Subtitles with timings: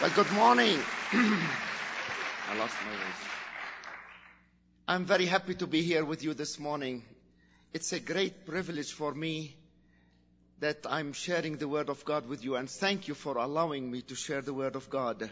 [0.00, 0.76] Well, good morning.
[1.12, 3.28] I lost my voice.
[4.88, 7.04] I'm very happy to be here with you this morning.
[7.72, 9.54] It's a great privilege for me
[10.58, 14.02] that I'm sharing the Word of God with you, and thank you for allowing me
[14.02, 15.30] to share the Word of God.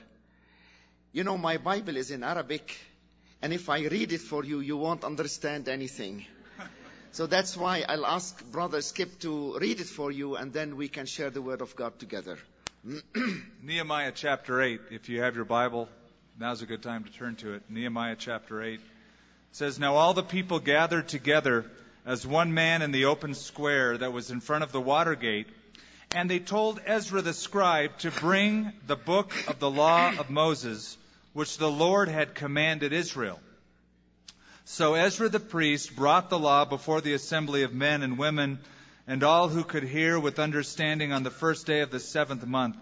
[1.13, 2.79] You know, my Bible is in Arabic,
[3.43, 6.25] and if I read it for you, you won't understand anything.
[7.15, 10.89] So that's why I'll ask Brother Skip to read it for you, and then we
[10.89, 12.39] can share the Word of God together.
[13.63, 15.89] Nehemiah chapter 8, if you have your Bible,
[16.41, 17.63] now's a good time to turn to it.
[17.69, 18.81] Nehemiah chapter 8
[19.53, 21.65] says, Now all the people gathered together
[22.05, 25.47] as one man in the open square that was in front of the water gate,
[26.11, 30.99] and they told Ezra the scribe to bring the book of the law of Moses,
[31.35, 33.39] which the Lord had commanded Israel.
[34.65, 38.59] So Ezra the priest brought the law before the assembly of men and women
[39.13, 42.79] and all who could hear with understanding on the first day of the seventh month.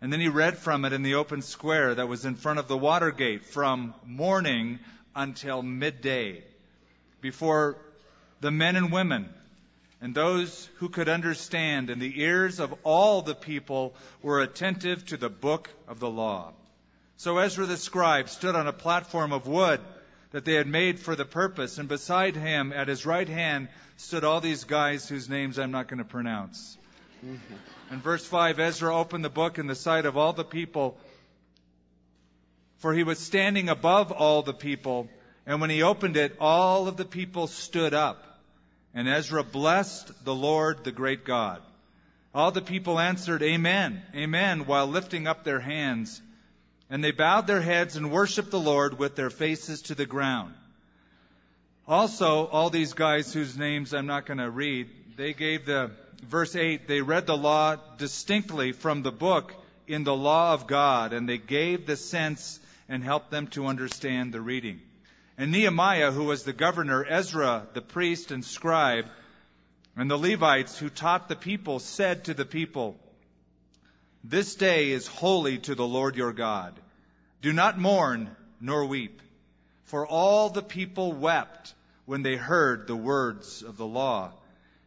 [0.00, 2.68] And then he read from it in the open square that was in front of
[2.68, 4.78] the water gate from morning
[5.16, 6.44] until midday
[7.20, 7.76] before
[8.40, 9.28] the men and women
[10.00, 15.16] and those who could understand, and the ears of all the people were attentive to
[15.16, 16.52] the book of the law.
[17.16, 19.80] So Ezra the scribe stood on a platform of wood
[20.30, 24.24] that they had made for the purpose, and beside him, at his right hand, stood
[24.24, 26.76] all these guys whose names I'm not going to pronounce.
[27.90, 30.98] In verse 5, Ezra opened the book in the sight of all the people,
[32.78, 35.08] for he was standing above all the people,
[35.46, 38.22] and when he opened it, all of the people stood up.
[38.94, 41.60] And Ezra blessed the Lord, the great God.
[42.34, 46.20] All the people answered, Amen, Amen, while lifting up their hands.
[46.90, 50.54] And they bowed their heads and worshiped the Lord with their faces to the ground.
[51.86, 55.90] Also, all these guys whose names I'm not going to read, they gave the,
[56.22, 59.52] verse 8, they read the law distinctly from the book
[59.86, 64.32] in the law of God, and they gave the sense and helped them to understand
[64.32, 64.80] the reading.
[65.36, 69.04] And Nehemiah, who was the governor, Ezra, the priest and scribe,
[69.94, 72.98] and the Levites who taught the people said to the people,
[74.22, 76.80] This day is holy to the Lord your God.
[77.42, 79.20] Do not mourn nor weep.
[79.84, 81.74] For all the people wept
[82.06, 84.32] when they heard the words of the law.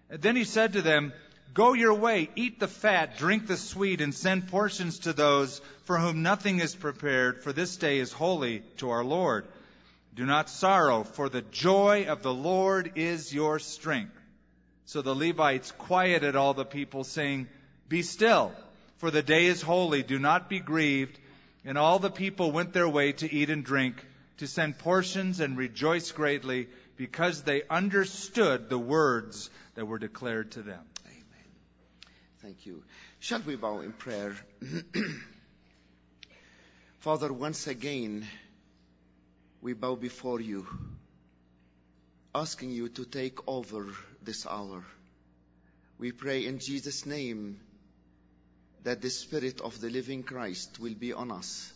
[0.09, 1.13] And then he said to them,
[1.53, 5.97] Go your way, eat the fat, drink the sweet, and send portions to those for
[5.97, 9.47] whom nothing is prepared, for this day is holy to our Lord.
[10.15, 14.13] Do not sorrow, for the joy of the Lord is your strength.
[14.85, 17.47] So the Levites quieted all the people, saying,
[17.87, 18.51] Be still,
[18.97, 21.17] for the day is holy, do not be grieved.
[21.65, 23.95] And all the people went their way to eat and drink,
[24.37, 30.61] to send portions and rejoice greatly, because they understood the words that were declared to
[30.61, 30.83] them.
[31.05, 31.45] Amen.
[32.41, 32.83] Thank you.
[33.19, 34.35] Shall we bow in prayer?
[36.99, 38.27] Father, once again,
[39.61, 40.67] we bow before you,
[42.33, 43.87] asking you to take over
[44.21, 44.83] this hour.
[45.99, 47.59] We pray in Jesus' name
[48.83, 51.73] that the Spirit of the living Christ will be on us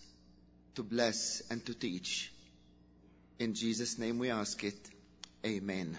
[0.75, 2.31] to bless and to teach.
[3.41, 4.77] In Jesus' name we ask it.
[5.43, 5.97] Amen.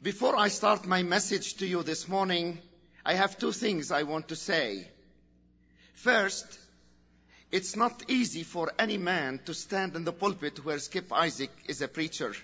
[0.00, 2.58] Before I start my message to you this morning,
[3.04, 4.88] I have two things I want to say.
[5.92, 6.58] First,
[7.52, 11.82] it's not easy for any man to stand in the pulpit where Skip Heitzig is
[11.82, 12.34] a preacher.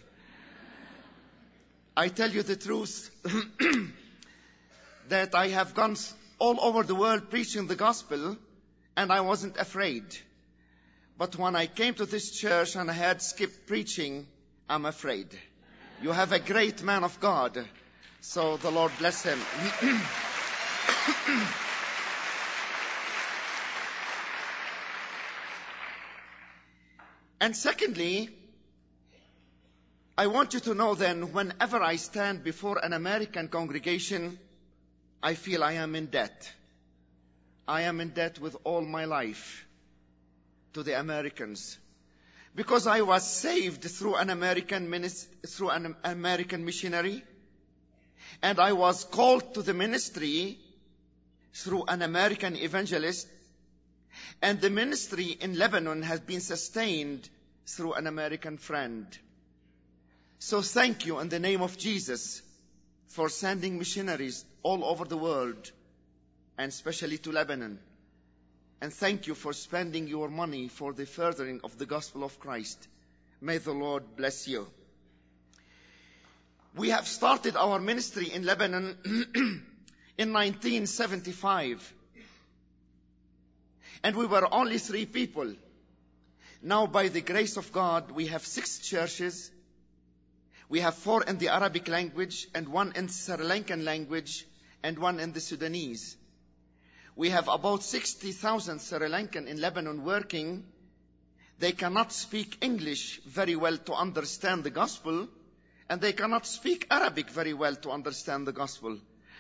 [1.97, 3.11] I tell you the truth
[5.09, 5.97] that I have gone
[6.39, 8.37] all over the world preaching the gospel
[8.99, 10.05] and I wasn't afraid.
[11.19, 14.27] But when I came to this church and I had Skip preaching,
[14.69, 15.28] I'm afraid.
[16.03, 17.65] You have a great man of God.
[18.21, 19.38] So the Lord bless him.
[27.41, 28.28] and secondly,
[30.19, 34.38] I want you to know then, whenever I stand before an American congregation,
[35.22, 36.53] I feel I am in debt.
[37.66, 39.66] I am in debt with all my life
[40.77, 41.78] to the Americans
[42.55, 45.09] because I was saved through an American
[45.47, 47.23] through an American missionary,
[48.43, 50.59] and I was called to the ministry
[51.55, 53.27] through an American evangelist,
[54.43, 57.29] and the ministry in Lebanon has been sustained
[57.67, 59.07] through an American friend.
[60.39, 62.43] So thank you in the name of Jesus
[63.09, 65.71] for sending missionaries all over the world,
[66.59, 67.79] and especially to Lebanon.
[68.81, 72.89] And thank you for spending your money for the furthering of the gospel of Christ.
[73.41, 74.67] May the Lord bless you.
[76.75, 78.99] We have started our ministry in Lebanon
[80.19, 81.95] in 1975.
[84.03, 85.55] And we were only three people.
[86.63, 89.51] Now, by the grace of God, we have six churches.
[90.69, 94.47] We have four in the Arabic language and one in Sri Lankan language
[94.83, 96.17] and one in the Sudanese.
[97.16, 100.65] We have about 60,000 Sri Lankan in Lebanon working.
[101.59, 105.27] They cannot speak English very well to understand the gospel,
[105.89, 108.98] and they cannot speak Arabic very well to understand the gospel.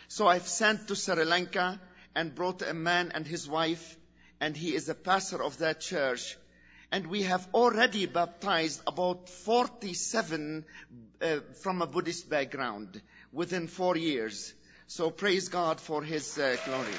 [0.08, 1.78] So I've sent to Sri Lanka
[2.14, 3.98] and brought a man and his wife,
[4.40, 6.38] and he is a pastor of that church.
[6.90, 10.64] And we have already baptized about 47
[11.20, 13.02] uh, from a Buddhist background
[13.32, 14.54] within four years.
[14.86, 16.94] So praise God for his uh, glory.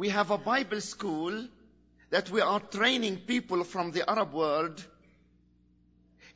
[0.00, 1.46] We have a Bible school
[2.08, 4.82] that we are training people from the Arab world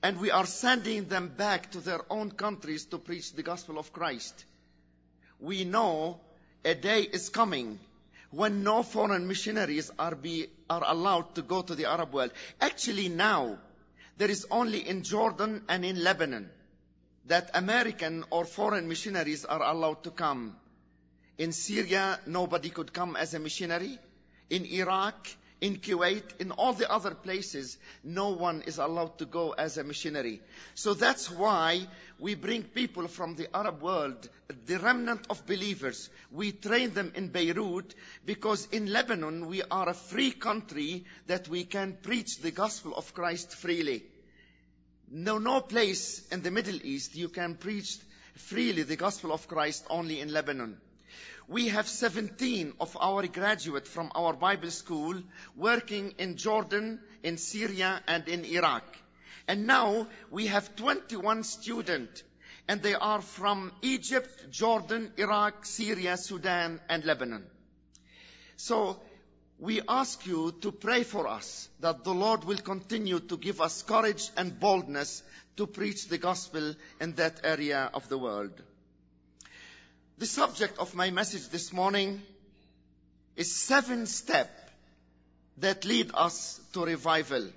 [0.02, 3.90] and we are sending them back to their own countries to preach the gospel of
[3.90, 4.44] Christ.
[5.40, 6.20] We know
[6.62, 7.78] a day is coming
[8.30, 12.32] when no foreign missionaries are, be, are allowed to go to the Arab world.
[12.60, 13.56] Actually now,
[14.18, 16.50] there is only in Jordan and in Lebanon
[17.28, 20.54] that American or foreign missionaries are allowed to come.
[21.36, 23.98] In Syria, nobody could come as a missionary.
[24.50, 25.28] In Iraq,
[25.60, 29.82] in Kuwait, in all the other places, no one is allowed to go as a
[29.84, 30.42] missionary.
[30.74, 31.88] So that's why
[32.18, 34.28] we bring people from the Arab world,
[34.66, 36.10] the remnant of believers.
[36.30, 37.94] We train them in Beirut
[38.24, 43.14] because in Lebanon we are a free country that we can preach the gospel of
[43.14, 44.04] Christ freely.
[45.10, 47.96] No, no place in the Middle East you can preach
[48.34, 50.78] freely the gospel of Christ only in Lebanon.
[51.46, 55.22] We have 17 of our graduates from our Bible school
[55.56, 58.84] working in Jordan, in Syria, and in Iraq.
[59.46, 62.22] And now we have 21 students,
[62.66, 67.44] and they are from Egypt, Jordan, Iraq, Syria, Sudan, and Lebanon.
[68.56, 68.98] So
[69.58, 73.82] we ask you to pray for us that the Lord will continue to give us
[73.82, 75.22] courage and boldness
[75.58, 78.62] to preach the gospel in that area of the world.
[80.16, 82.22] The subject of my message this morning
[83.34, 84.60] is seven steps
[85.58, 87.48] that lead us to revival.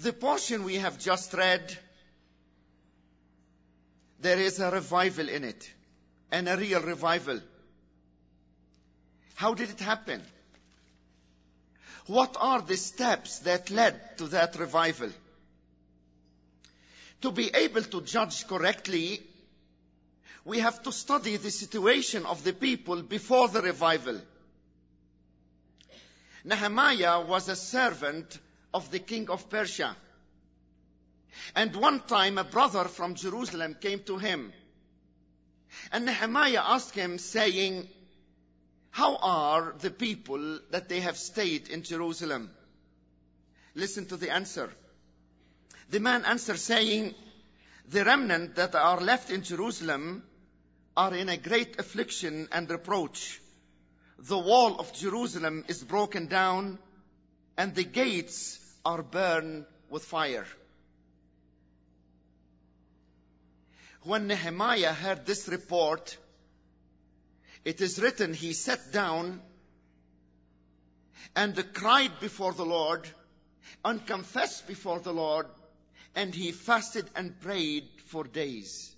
[0.00, 1.78] The portion we have just read,
[4.20, 5.70] there is a revival in it,
[6.32, 7.40] and a real revival.
[9.36, 10.22] How did it happen?
[12.06, 15.10] What are the steps that led to that revival?
[17.22, 19.22] To be able to judge correctly
[20.48, 24.18] we have to study the situation of the people before the revival.
[26.42, 28.38] Nehemiah was a servant
[28.72, 29.94] of the king of Persia.
[31.54, 34.50] And one time a brother from Jerusalem came to him.
[35.92, 37.86] And Nehemiah asked him saying,
[38.90, 42.50] how are the people that they have stayed in Jerusalem?
[43.74, 44.70] Listen to the answer.
[45.90, 47.14] The man answered saying,
[47.90, 50.22] the remnant that are left in Jerusalem
[50.98, 53.40] are in a great affliction and reproach.
[54.18, 56.80] The wall of Jerusalem is broken down
[57.56, 60.44] and the gates are burned with fire.
[64.02, 66.16] When Nehemiah heard this report,
[67.64, 69.40] it is written he sat down
[71.36, 73.08] and cried before the Lord
[73.84, 75.46] and confessed before the Lord
[76.16, 78.96] and he fasted and prayed for days.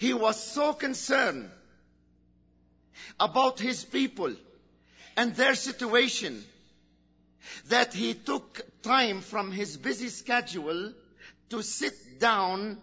[0.00, 1.50] He was so concerned
[3.18, 4.34] about his people
[5.14, 6.42] and their situation
[7.68, 10.94] that he took time from his busy schedule
[11.50, 12.78] to sit down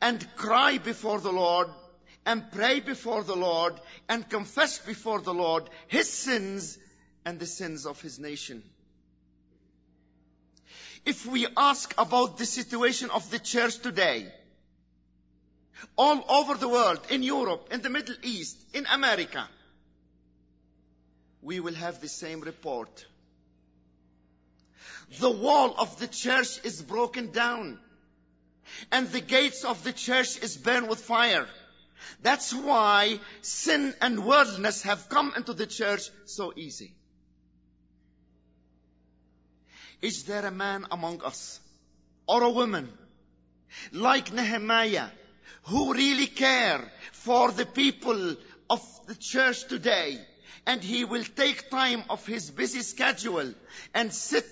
[0.00, 1.68] and cry before the Lord
[2.26, 3.74] and pray before the Lord
[4.08, 6.76] and confess before the Lord his sins
[7.24, 8.64] and the sins of his nation.
[11.06, 14.32] If we ask about the situation of the church today,
[15.96, 19.48] all over the world, in Europe, in the Middle East, in America,
[21.40, 23.04] we will have the same report.
[25.18, 27.78] The wall of the church is broken down
[28.90, 31.46] and the gates of the church is burned with fire.
[32.22, 36.94] That's why sin and worldliness have come into the church so easy.
[40.00, 41.60] Is there a man among us
[42.26, 42.90] or a woman
[43.92, 45.08] like Nehemiah
[45.64, 46.80] who really care
[47.12, 48.36] for the people
[48.68, 50.18] of the church today.
[50.66, 53.52] And he will take time of his busy schedule
[53.94, 54.46] and sit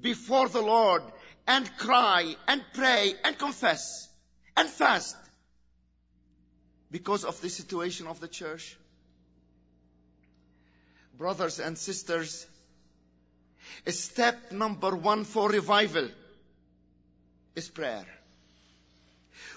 [0.00, 1.02] before the Lord
[1.46, 4.08] and cry and pray and confess
[4.56, 5.16] and fast
[6.90, 8.76] because of the situation of the church.
[11.16, 12.46] Brothers and sisters,
[13.86, 16.08] step number one for revival
[17.54, 18.06] is prayer.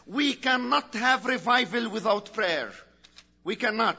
[0.05, 2.71] We cannot have revival without prayer.
[3.43, 3.97] We cannot.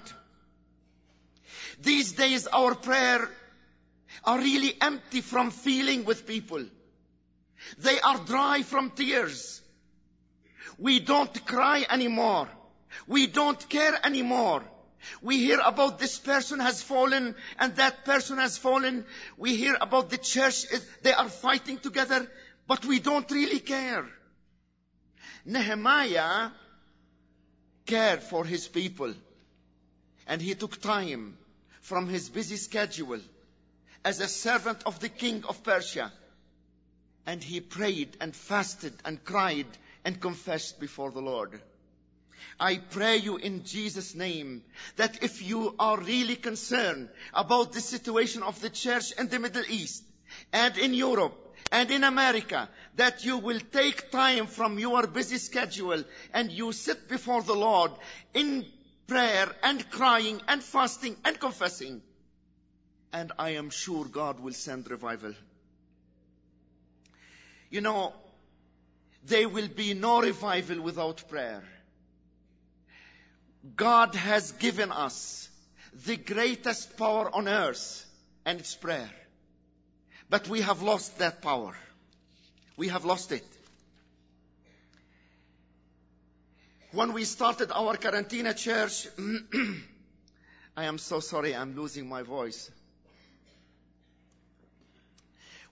[1.80, 3.28] These days our prayer
[4.24, 6.64] are really empty from feeling with people.
[7.78, 9.60] They are dry from tears.
[10.78, 12.48] We don't cry anymore.
[13.06, 14.62] We don't care anymore.
[15.22, 19.04] We hear about this person has fallen and that person has fallen.
[19.36, 20.64] We hear about the church.
[21.02, 22.26] They are fighting together,
[22.66, 24.06] but we don't really care.
[25.44, 26.50] Nehemiah
[27.86, 29.14] cared for his people
[30.26, 31.36] and he took time
[31.82, 33.20] from his busy schedule
[34.04, 36.10] as a servant of the king of Persia
[37.26, 39.66] and he prayed and fasted and cried
[40.04, 41.60] and confessed before the Lord.
[42.58, 44.62] I pray you in Jesus' name
[44.96, 49.64] that if you are really concerned about the situation of the church in the Middle
[49.68, 50.04] East
[50.52, 56.04] and in Europe and in America, that you will take time from your busy schedule
[56.32, 57.90] and you sit before the Lord
[58.32, 58.64] in
[59.06, 62.02] prayer and crying and fasting and confessing.
[63.12, 65.34] And I am sure God will send revival.
[67.70, 68.12] You know,
[69.26, 71.62] there will be no revival without prayer.
[73.76, 75.48] God has given us
[76.06, 78.04] the greatest power on earth,
[78.44, 79.10] and it's prayer.
[80.30, 81.76] But we have lost that power.
[82.76, 83.44] We have lost it.
[86.92, 89.08] When we started our Quarantina church,
[90.76, 92.70] I am so sorry I'm losing my voice.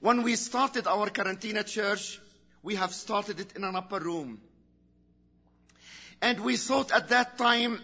[0.00, 2.20] When we started our Quarantina church,
[2.62, 4.40] we have started it in an upper room.
[6.20, 7.80] And we thought at that time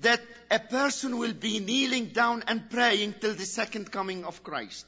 [0.00, 4.86] that a person will be kneeling down and praying till the second coming of Christ.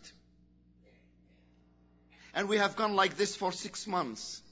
[2.34, 4.42] And we have gone like this for six months.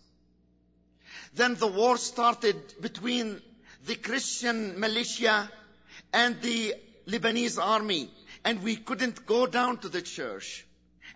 [1.35, 3.41] Then the war started between
[3.87, 5.51] the Christian militia
[6.12, 6.75] and the
[7.07, 8.11] Lebanese army.
[8.45, 10.65] And we couldn't go down to the church.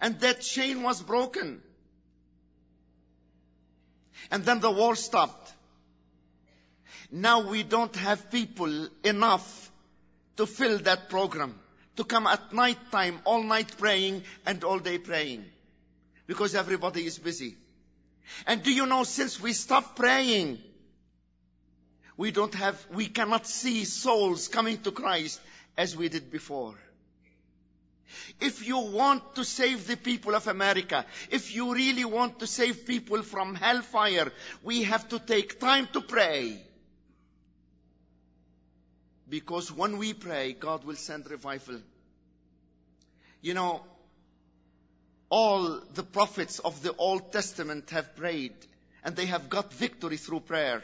[0.01, 1.63] And that chain was broken.
[4.31, 5.53] And then the war stopped.
[7.11, 9.71] Now we don't have people enough
[10.37, 11.59] to fill that program,
[11.97, 15.45] to come at night time, all night praying and all day praying.
[16.27, 17.57] Because everybody is busy.
[18.47, 20.59] And do you know, since we stopped praying,
[22.17, 25.41] we don't have, we cannot see souls coming to Christ
[25.77, 26.75] as we did before.
[28.41, 32.87] If you want to save the people of America, if you really want to save
[32.87, 36.61] people from hellfire, we have to take time to pray.
[39.29, 41.81] Because when we pray, God will send revival.
[43.43, 43.83] You know,
[45.29, 48.55] all the prophets of the Old Testament have prayed
[49.05, 50.83] and they have got victory through prayer.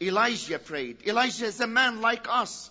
[0.00, 1.06] Elijah prayed.
[1.06, 2.70] Elijah is a man like us.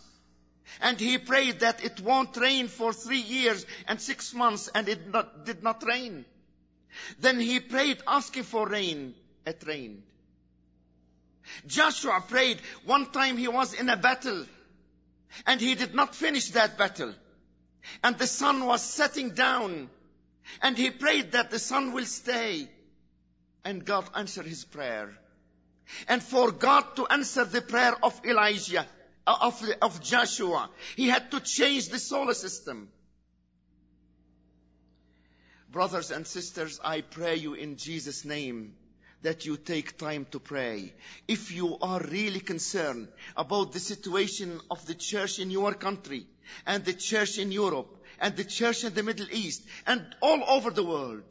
[0.81, 5.11] And he prayed that it won't rain for three years and six months and it
[5.11, 6.25] not, did not rain.
[7.19, 9.13] Then he prayed asking for rain.
[9.45, 10.03] It rained.
[11.67, 12.59] Joshua prayed.
[12.85, 14.45] One time he was in a battle
[15.45, 17.13] and he did not finish that battle.
[18.03, 19.89] And the sun was setting down
[20.61, 22.67] and he prayed that the sun will stay.
[23.63, 25.17] And God answered his prayer.
[26.07, 28.85] And for God to answer the prayer of Elijah,
[29.25, 32.89] uh, of, of Joshua, he had to change the solar system.
[35.69, 38.73] Brothers and sisters, I pray you in Jesus' name
[39.23, 40.93] that you take time to pray.
[41.27, 46.25] If you are really concerned about the situation of the church in your country
[46.65, 50.71] and the church in Europe and the church in the Middle East and all over
[50.71, 51.23] the world,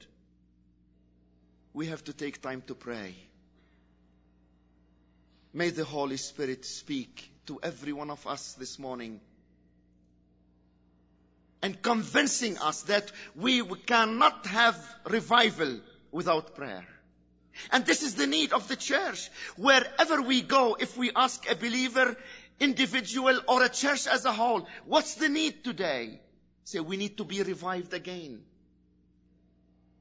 [1.73, 3.15] we have to take time to pray.
[5.53, 9.21] May the Holy Spirit speak to every one of us this morning
[11.63, 14.77] and convincing us that we cannot have
[15.09, 15.81] revival
[16.13, 16.87] without prayer.
[17.73, 19.31] And this is the need of the church.
[19.57, 22.17] Wherever we go, if we ask a believer,
[22.61, 26.21] individual, or a church as a whole, what's the need today?
[26.67, 28.43] Say, we need to be revived again.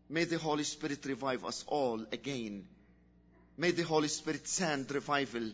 [0.10, 2.65] May the Holy Spirit revive us all again.
[3.55, 5.51] May the Holy Spirit send revival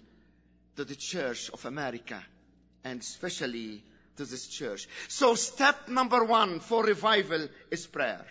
[0.78, 2.24] to the Church of America
[2.86, 3.84] and especially
[4.16, 4.88] to this church.
[5.10, 8.26] So step number one for revival is prayer.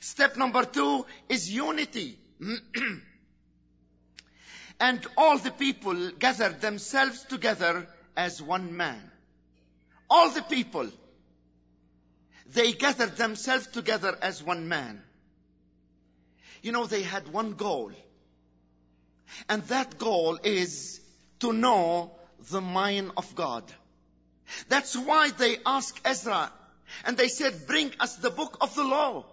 [0.00, 2.18] Step number two is unity.
[4.80, 9.10] And all the people gathered themselves together as one man.
[10.10, 10.88] All the people,
[12.54, 15.02] they gathered themselves together as one man.
[16.62, 17.92] You know, they had one goal.
[19.48, 21.00] And that goal is
[21.40, 22.12] to know
[22.50, 23.64] the mind of God.
[24.68, 26.50] That's why they asked Ezra
[27.04, 29.26] and they said, bring us the book of the law.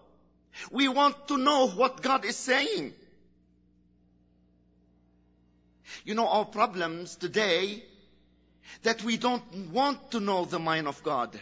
[0.72, 2.93] We want to know what God is saying.
[6.03, 7.84] You know, our problems today,
[8.84, 11.39] that we don't want to know the mind of God.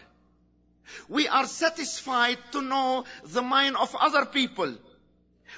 [1.08, 4.76] We are satisfied to know the mind of other people.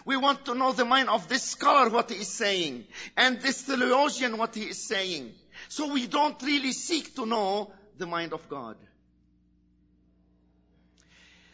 [0.06, 3.62] We want to know the mind of this scholar, what he is saying, and this
[3.62, 5.34] theologian, what he is saying.
[5.70, 8.76] So we don't really seek to know the mind of God.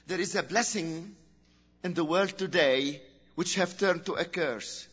[0.07, 1.15] There is a blessing
[1.83, 3.01] in the world today
[3.35, 4.87] which have turned to a curse.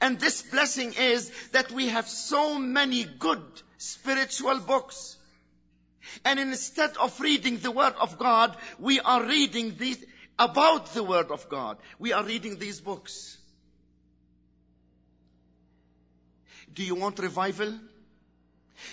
[0.00, 3.42] And this blessing is that we have so many good
[3.78, 5.13] spiritual books.
[6.24, 10.04] And instead of reading the Word of God, we are reading these,
[10.38, 11.78] about the Word of God.
[11.98, 13.36] We are reading these books.
[16.72, 17.72] Do you want revival?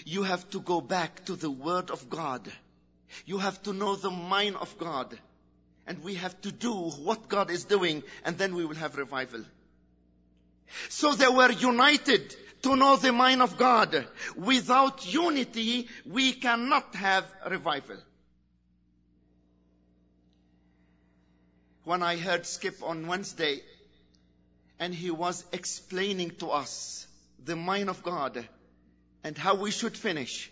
[0.06, 2.52] You have to go back to the Word of God.
[3.26, 5.18] You have to know the mind of God.
[5.88, 9.42] And we have to do what God is doing, and then we will have revival.
[10.90, 14.06] So they were united to know the mind of God.
[14.36, 17.98] Without unity, we cannot have revival.
[21.84, 23.62] When I heard Skip on Wednesday,
[24.82, 27.06] and he was explaining to us
[27.46, 28.48] the mind of God
[29.24, 30.52] and how we should finish.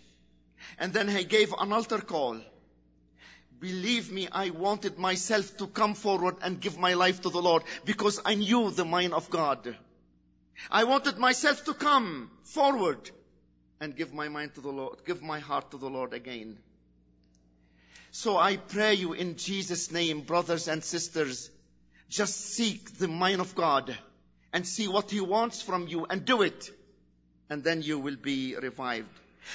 [0.78, 2.40] And then he gave an altar call.
[3.58, 7.64] Believe me, I wanted myself to come forward and give my life to the Lord
[7.84, 9.76] because I knew the mind of God.
[10.70, 13.10] I wanted myself to come forward
[13.80, 16.58] and give my mind to the Lord, give my heart to the Lord again.
[18.12, 21.50] So I pray you in Jesus' name, brothers and sisters,
[22.08, 23.96] just seek the mind of God
[24.52, 26.70] and see what He wants from you and do it.
[27.48, 29.08] And then you will be revived.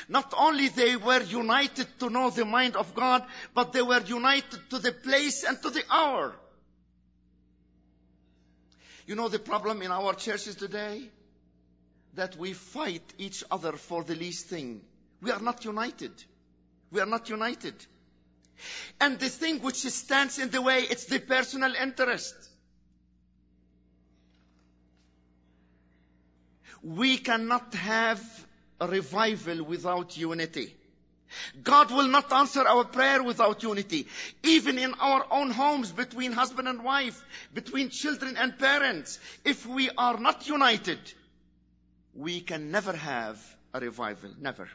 [0.09, 4.69] Not only they were united to know the mind of God, but they were united
[4.69, 6.33] to the place and to the hour.
[9.05, 11.09] You know the problem in our churches today?
[12.15, 14.81] That we fight each other for the least thing.
[15.21, 16.11] We are not united.
[16.91, 17.75] We are not united.
[19.01, 22.35] And the thing which stands in the way, it's the personal interest.
[26.81, 28.21] We cannot have
[28.79, 30.73] a revival without unity.
[31.63, 34.07] God will not answer our prayer without unity.
[34.43, 39.89] Even in our own homes, between husband and wife, between children and parents, if we
[39.97, 40.99] are not united,
[42.13, 43.37] we can never have
[43.73, 44.31] a revival.
[44.39, 44.69] Never.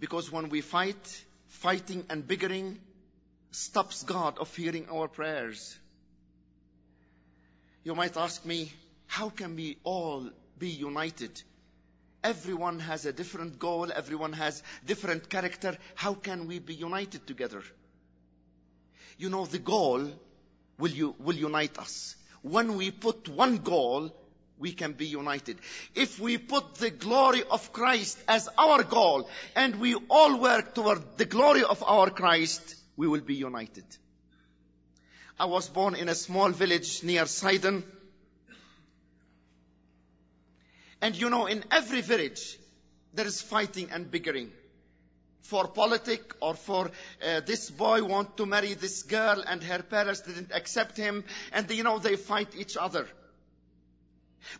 [0.00, 2.78] Because when we fight, fighting and bickering
[3.50, 5.78] stops God of hearing our prayers.
[7.84, 8.72] You might ask me,
[9.06, 11.42] how can we all be united?
[12.24, 13.92] Everyone has a different goal.
[13.94, 15.76] Everyone has different character.
[15.94, 17.62] How can we be united together?
[19.18, 20.10] You know, the goal
[20.78, 22.16] will, you, will unite us.
[22.40, 24.10] When we put one goal,
[24.58, 25.58] we can be united.
[25.94, 31.18] If we put the glory of Christ as our goal and we all work toward
[31.18, 33.84] the glory of our Christ, we will be united.
[35.38, 37.84] I was born in a small village near Sidon
[41.04, 42.58] And you know, in every village,
[43.12, 44.50] there is fighting and bickering.
[45.42, 46.90] For politic or for
[47.22, 51.70] uh, this boy want to marry this girl and her parents didn't accept him and
[51.70, 53.06] you know, they fight each other.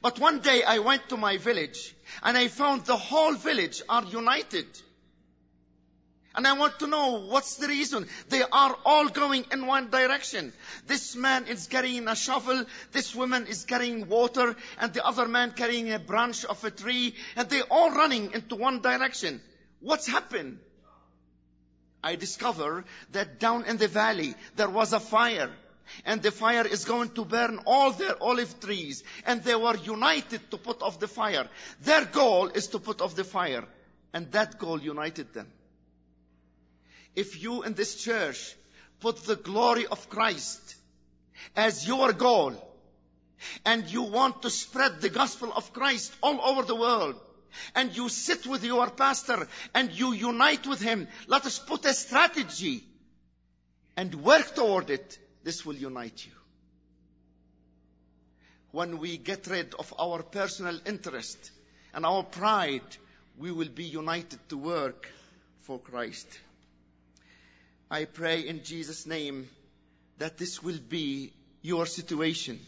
[0.02, 4.04] But one day I went to my village and I found the whole village are
[4.04, 4.66] united.
[6.36, 8.08] And I want to know what's the reason.
[8.28, 10.52] They are all going in one direction.
[10.86, 15.52] This man is carrying a shovel, this woman is carrying water, and the other man
[15.52, 19.40] carrying a branch of a tree, and they're all running into one direction.
[19.80, 20.58] What's happened?
[22.02, 25.50] I discover that down in the valley there was a fire.
[26.04, 29.04] And the fire is going to burn all their olive trees.
[29.26, 31.48] And they were united to put off the fire.
[31.82, 33.64] Their goal is to put off the fire.
[34.12, 35.46] And that goal united them.
[37.14, 38.54] If you in this church
[39.00, 40.76] put the glory of Christ
[41.56, 42.54] as your goal
[43.64, 47.20] and you want to spread the gospel of Christ all over the world
[47.74, 51.94] and you sit with your pastor and you unite with him, let us put a
[51.94, 52.82] strategy
[53.96, 55.18] and work toward it.
[55.44, 56.32] This will unite you.
[58.74, 61.52] when we get rid of our personal interest
[61.94, 62.96] and our pride,
[63.38, 65.08] we will be united to work
[65.60, 66.26] for Christ.
[67.90, 69.48] I pray in Jesus' name
[70.18, 72.60] that this will be your situation,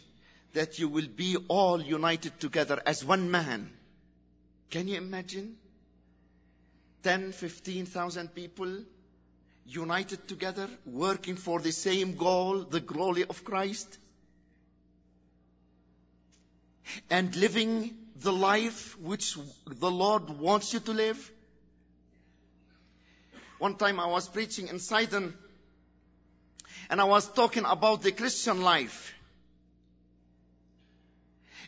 [0.52, 3.70] that you will be all united together as one man.
[4.70, 5.56] Can you imagine?
[7.02, 8.82] 10, 15,000 people
[9.66, 13.98] united together, working for the same goal, the glory of Christ,
[17.10, 21.32] and living the life which the Lord wants you to live.
[23.58, 25.34] One time I was preaching in Sidon,
[26.90, 29.14] and I was talking about the Christian life.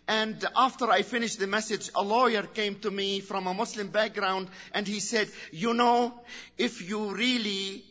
[0.07, 4.49] And after I finished the message, a lawyer came to me from a Muslim background
[4.73, 6.15] and he said, you know,
[6.57, 7.85] if you really,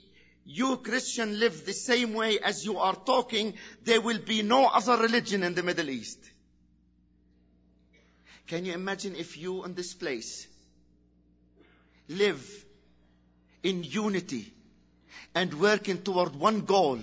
[0.43, 4.97] you Christian live the same way as you are talking, there will be no other
[4.97, 6.17] religion in the Middle East.
[8.47, 10.47] Can you imagine if you in this place
[12.09, 12.65] live
[13.67, 14.53] in unity
[15.35, 16.99] and working toward one goal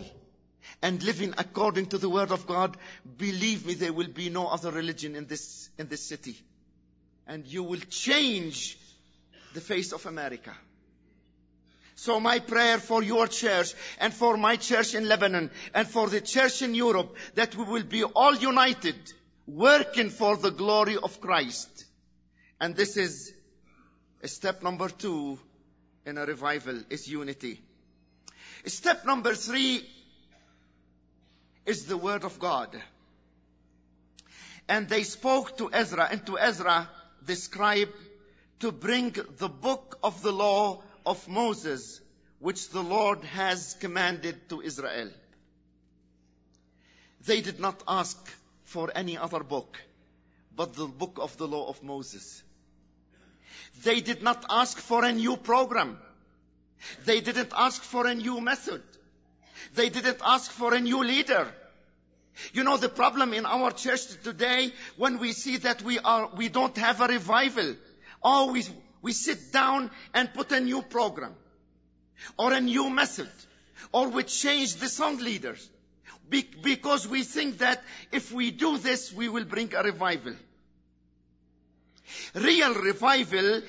[0.80, 2.76] and living according to the word of God,
[3.18, 6.36] believe me, there will be no other religion in this, in this city.
[7.26, 8.78] And you will change
[9.52, 10.54] the face of America.
[11.96, 16.22] So my prayer for your church and for my church in Lebanon and for the
[16.22, 18.96] church in Europe that we will be all united
[19.46, 21.84] working for the glory of Christ.
[22.58, 23.32] And this is
[24.24, 25.38] step number two
[26.06, 27.60] in a revival is unity.
[28.66, 29.88] Step number three
[31.66, 32.74] is the word of God.
[34.68, 36.88] And they spoke to Ezra and to Ezra
[37.22, 37.92] the scribe
[38.60, 42.00] to bring the book of the law of Moses,
[42.38, 45.10] which the Lord has commanded to Israel.
[47.26, 48.18] They did not ask
[48.64, 49.78] for any other book
[50.56, 52.42] but the book of the law of Moses.
[53.82, 55.98] They did not ask for a new program.
[57.04, 58.82] They didn't ask for a new method.
[59.74, 61.52] They didn't ask for a new leader.
[62.52, 66.48] You know the problem in our church today when we see that we are, we
[66.48, 67.76] don't have a revival.
[68.22, 68.64] Oh, we,
[69.02, 71.34] we sit down and put a new program
[72.36, 73.30] or a new method
[73.92, 75.68] or we change the song leaders
[76.28, 80.34] be- because we think that if we do this, we will bring a revival.
[82.34, 83.62] Real revival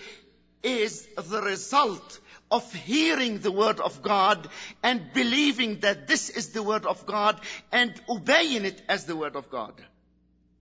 [0.64, 2.20] is the result
[2.52, 4.48] of hearing the word of God
[4.84, 7.40] and believing that this is the word of God
[7.72, 9.74] and obeying it as the word of God.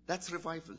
[0.07, 0.77] That's revival.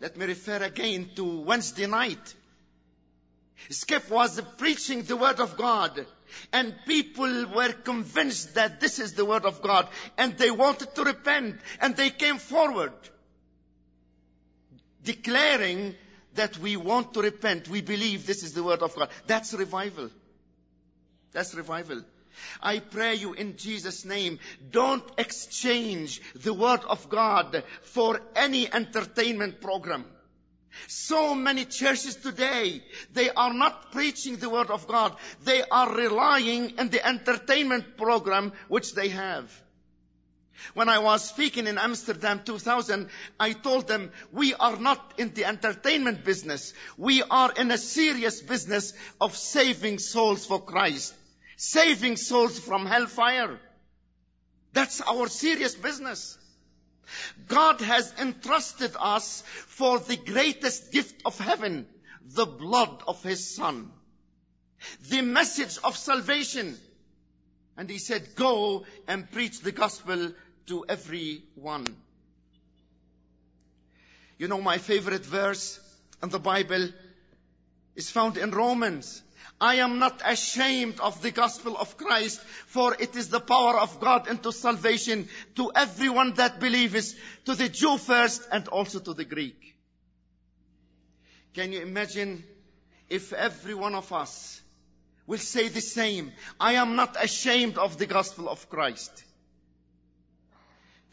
[0.00, 2.34] Let me refer again to Wednesday night.
[3.70, 6.06] Skip was preaching the word of God
[6.52, 11.04] and people were convinced that this is the word of God and they wanted to
[11.04, 12.92] repent and they came forward
[15.04, 15.94] declaring
[16.34, 17.68] that we want to repent.
[17.68, 19.08] We believe this is the word of God.
[19.26, 20.10] That's revival.
[21.32, 22.02] That's revival.
[22.60, 24.38] I pray you in Jesus' name,
[24.70, 30.04] don't exchange the word of God for any entertainment program.
[30.88, 35.16] So many churches today, they are not preaching the word of God.
[35.44, 39.50] They are relying on the entertainment program which they have.
[40.74, 45.44] When I was speaking in Amsterdam 2000, I told them, we are not in the
[45.44, 46.72] entertainment business.
[46.96, 51.14] We are in a serious business of saving souls for Christ.
[51.56, 53.58] Saving souls from hellfire.
[54.72, 56.38] That's our serious business.
[57.48, 61.86] God has entrusted us for the greatest gift of heaven,
[62.24, 63.90] the blood of His Son.
[65.08, 66.76] The message of salvation.
[67.76, 70.32] And He said, go and preach the gospel
[70.66, 71.86] to everyone.
[74.38, 75.80] You know, my favorite verse
[76.22, 76.88] in the Bible
[77.94, 79.22] is found in Romans.
[79.60, 84.00] I am not ashamed of the gospel of Christ, for it is the power of
[84.00, 89.24] God into salvation to everyone that believes, to the Jew first and also to the
[89.24, 89.76] Greek.
[91.54, 92.42] Can you imagine
[93.08, 94.60] if every one of us
[95.26, 96.32] will say the same?
[96.58, 99.24] I am not ashamed of the gospel of Christ.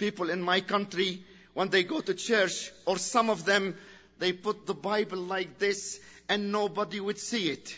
[0.02, 3.76] People in my country, when they go to church, or some of them,
[4.18, 7.78] they put the Bible like this and nobody would see it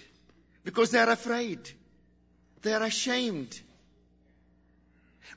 [0.64, 1.60] because they're afraid.
[2.62, 3.60] They're ashamed.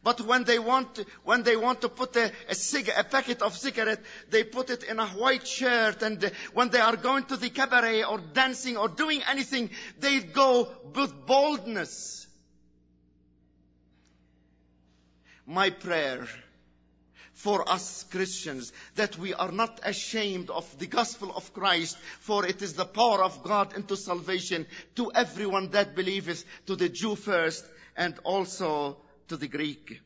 [0.05, 3.43] But when they want to, when they want to put a, a, cig- a packet
[3.43, 6.03] of cigarette, they put it in a white shirt.
[6.03, 10.69] And when they are going to the cabaret or dancing or doing anything, they go
[10.95, 12.29] with boldness.
[15.49, 16.29] My prayer
[17.47, 22.61] for us Christians that we are not ashamed of the gospel of Christ, for it
[22.61, 27.65] is the power of God into salvation to everyone that believeth, to the Jew first
[27.97, 28.97] and also
[29.29, 30.01] to the Greek.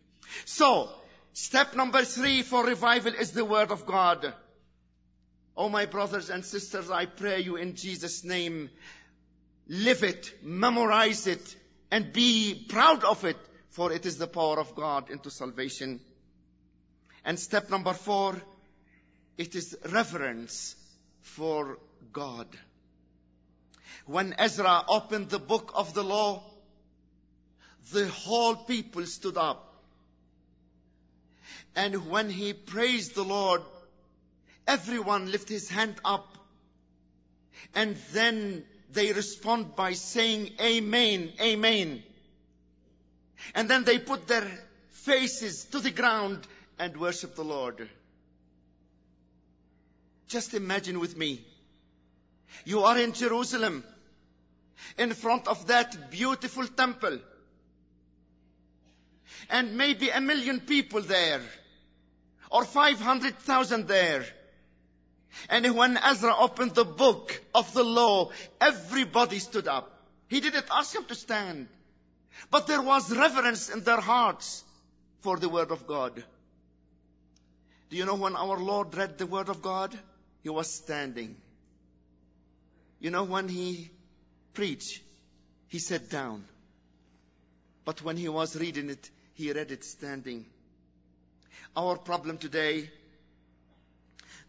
[0.45, 0.91] So,
[1.33, 4.35] step number three for revival is the word of God.
[5.57, 8.69] Oh, my brothers and sisters, I pray you in Jesus' name,
[9.67, 11.57] live it, memorize it,
[11.91, 13.39] and be proud of it,
[13.71, 16.01] for it is the power of God into salvation.
[17.25, 18.41] And step number four,
[19.37, 20.75] it is reverence
[21.23, 21.79] for
[22.13, 22.47] God.
[24.07, 26.43] When Ezra opened the book of the law,
[27.93, 29.67] the whole people stood up.
[31.77, 33.63] And when he praised the Lord,
[34.67, 36.37] everyone lifted his hand up.
[37.75, 42.03] And then they respond by saying, Amen, Amen.
[43.55, 44.51] And then they put their
[44.91, 46.47] faces to the ground
[46.81, 47.87] and worship the Lord.
[50.29, 51.45] Just imagine with me.
[52.65, 53.85] You are in Jerusalem,
[54.97, 57.19] in front of that beautiful temple.
[59.51, 61.43] And maybe a million people there,
[62.51, 64.25] or 500,000 there.
[65.51, 69.93] And when Ezra opened the book of the law, everybody stood up.
[70.29, 71.69] He didn't ask them to stand.
[72.51, 74.65] But there was reverence in their hearts
[75.21, 76.25] for the word of God.
[77.91, 79.99] Do you know when our Lord read the word of God?
[80.43, 81.37] He was standing.
[83.01, 83.91] You know when he
[84.55, 85.03] preached,
[85.69, 86.45] he sat down.
[87.85, 90.47] But when he was reading it, he read it standing.
[91.77, 92.91] Our problem today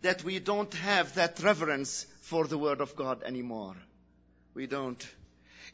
[0.03, 3.75] that we don't have that reverence for the Word of God anymore.
[4.53, 5.07] We don't.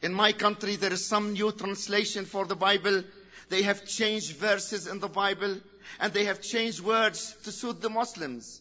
[0.00, 3.02] In my country, there is some new translation for the Bible.
[3.48, 5.56] They have changed verses in the Bible
[6.00, 8.60] and they have changed words to suit the Muslims.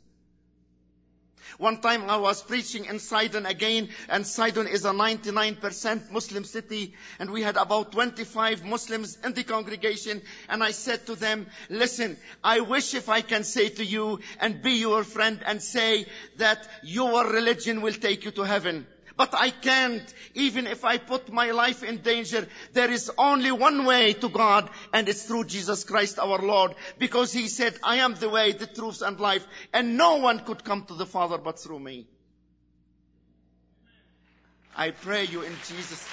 [1.58, 6.94] One time I was preaching in Sidon again, and Sidon is a 99% Muslim city,
[7.20, 12.18] and we had about 25 Muslims in the congregation, and I said to them, listen,
[12.44, 16.68] I wish if I can say to you and be your friend and say that
[16.84, 18.86] your religion will take you to heaven.
[19.17, 22.47] But I can't, even if I put my life in danger.
[22.73, 26.75] There is only one way to God, and it's through Jesus Christ our Lord.
[26.99, 30.63] Because He said, I am the way, the truth, and life, and no one could
[30.63, 32.08] come to the Father but through me.
[34.75, 36.08] I pray you in Jesus.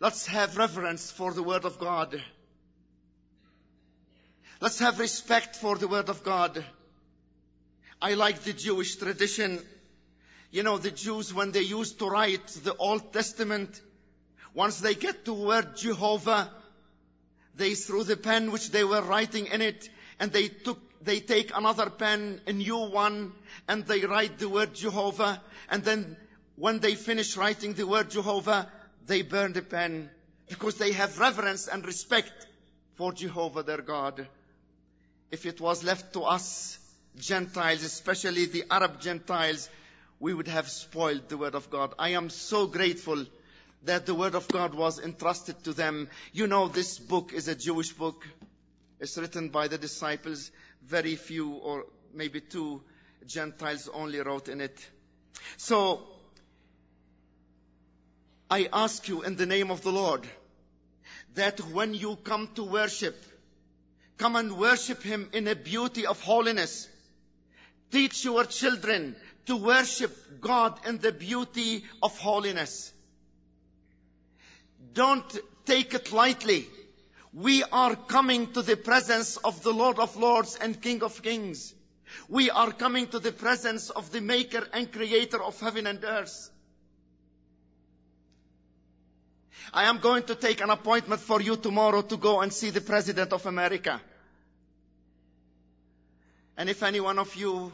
[0.00, 2.20] Let's have reverence for the Word of God.
[4.60, 6.64] Let's have respect for the Word of God.
[8.00, 9.60] I like the Jewish tradition.
[10.50, 13.80] You know, the Jews, when they used to write the Old Testament,
[14.54, 16.50] once they get to word Jehovah,
[17.56, 19.88] they threw the pen which they were writing in it,
[20.20, 23.32] and they took, they take another pen, a new one,
[23.66, 26.16] and they write the word Jehovah, and then
[26.56, 28.70] when they finish writing the word Jehovah,
[29.06, 30.10] they burn the pen,
[30.48, 32.46] because they have reverence and respect
[32.94, 34.26] for Jehovah their God.
[35.30, 36.78] If it was left to us,
[37.18, 39.68] Gentiles, especially the Arab Gentiles,
[40.20, 41.94] we would have spoiled the Word of God.
[41.98, 43.24] I am so grateful
[43.84, 46.08] that the Word of God was entrusted to them.
[46.32, 48.26] You know, this book is a Jewish book.
[49.00, 50.50] It's written by the disciples.
[50.82, 52.82] Very few or maybe two
[53.26, 54.78] Gentiles only wrote in it.
[55.56, 56.02] So,
[58.50, 60.22] I ask you in the name of the Lord
[61.34, 63.16] that when you come to worship,
[64.18, 66.88] come and worship Him in a beauty of holiness
[67.90, 72.92] Teach your children to worship God in the beauty of holiness.
[74.92, 76.66] Don't take it lightly.
[77.32, 81.74] We are coming to the presence of the Lord of Lords and King of Kings.
[82.28, 86.50] We are coming to the presence of the Maker and Creator of heaven and earth.
[89.72, 92.80] I am going to take an appointment for you tomorrow to go and see the
[92.80, 94.00] President of America.
[96.56, 97.72] And if any one of you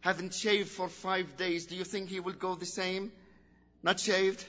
[0.00, 3.12] haven't shaved for five days, do you think he will go the same?
[3.82, 4.44] Not shaved?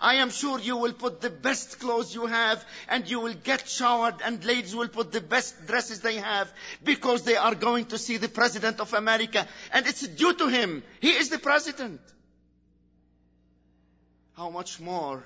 [0.00, 3.68] I am sure you will put the best clothes you have and you will get
[3.68, 7.98] showered and ladies will put the best dresses they have because they are going to
[7.98, 10.82] see the President of America and it's due to him.
[11.00, 12.00] He is the President.
[14.36, 15.22] How much more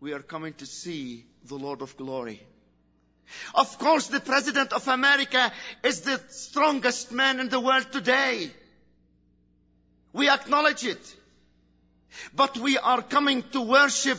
[0.00, 2.40] we are coming to see the Lord of glory.
[3.54, 8.50] Of course, the President of America is the strongest man in the world today.
[10.12, 11.14] We acknowledge it.
[12.34, 14.18] But we are coming to worship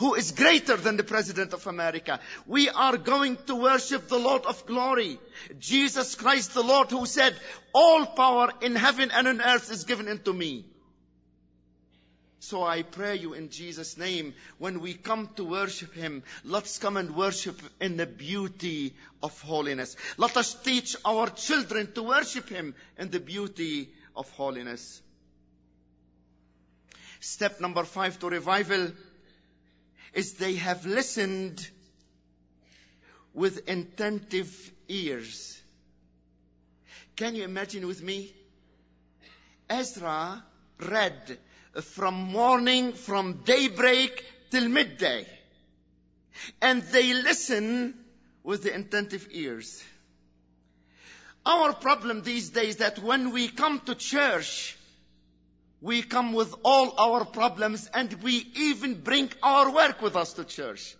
[0.00, 2.20] who is greater than the President of America.
[2.46, 5.18] We are going to worship the Lord of glory.
[5.58, 7.36] Jesus Christ the Lord who said,
[7.74, 10.64] all power in heaven and on earth is given unto me.
[12.42, 16.96] So I pray you in Jesus' name, when we come to worship Him, let's come
[16.96, 19.94] and worship in the beauty of holiness.
[20.16, 25.02] Let us teach our children to worship Him in the beauty of holiness.
[27.20, 28.90] Step number five to revival
[30.14, 31.68] is they have listened
[33.34, 35.60] with attentive ears.
[37.16, 38.34] Can you imagine with me?
[39.68, 40.42] Ezra
[40.78, 41.38] read
[41.80, 45.26] from morning, from daybreak till midday.
[46.60, 47.94] And they listen
[48.42, 49.82] with the attentive ears.
[51.44, 54.76] Our problem these days that when we come to church,
[55.80, 60.44] we come with all our problems and we even bring our work with us to
[60.44, 60.94] church.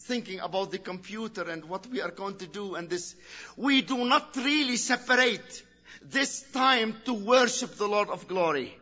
[0.00, 3.14] Thinking about the computer and what we are going to do and this.
[3.56, 5.62] We do not really separate
[6.02, 8.76] this time to worship the Lord of glory.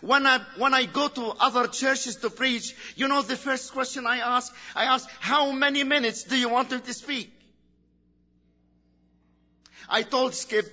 [0.00, 4.06] When I, when I go to other churches to preach, you know the first question
[4.06, 4.54] I ask?
[4.76, 7.32] I ask, how many minutes do you want me to speak?
[9.88, 10.66] I told Skip,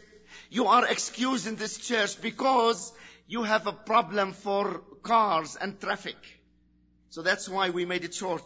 [0.49, 2.93] you are excused in this church because
[3.27, 6.17] you have a problem for cars and traffic.
[7.09, 8.43] So that's why we made it short.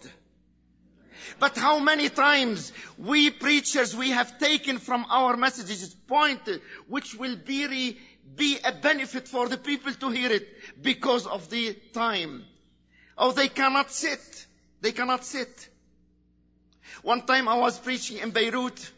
[1.39, 6.41] But how many times we preachers, we have taken from our messages point
[6.87, 7.97] which will be,
[8.35, 10.47] be a benefit for the people to hear it
[10.81, 12.45] because of the time.
[13.17, 14.47] Oh, they cannot sit.
[14.81, 15.69] They cannot sit.
[17.03, 18.91] One time I was preaching in Beirut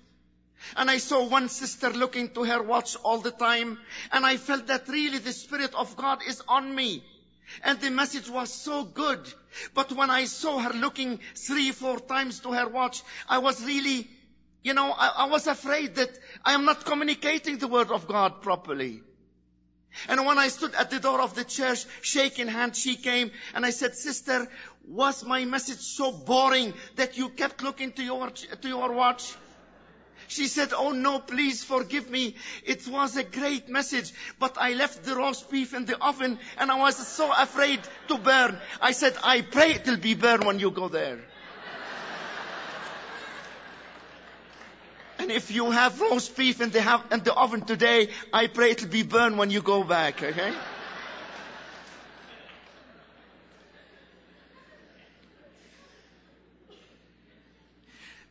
[0.76, 3.80] and I saw one sister looking to her watch all the time.
[4.12, 7.04] And I felt that really the Spirit of God is on me.
[7.64, 9.20] And the message was so good.
[9.74, 14.10] But when I saw her looking three, four times to her watch, I was really,
[14.64, 18.42] you know, I, I was afraid that I am not communicating the word of God
[18.42, 19.04] properly.
[20.08, 23.66] And when I stood at the door of the church, shaking hands, she came and
[23.66, 24.48] I said, sister,
[24.88, 29.34] was my message so boring that you kept looking to your, to your watch?
[30.28, 32.36] She said, Oh no, please forgive me.
[32.64, 36.72] It was a great message, but I left the roast beef in the oven and
[36.72, 38.58] I was so afraid to burn.
[38.82, 41.20] I said, I pray it will be burned when you go there.
[45.24, 48.82] And if you have roast beef in the, in the oven today, I pray it
[48.82, 50.54] will be burned when you go back, okay?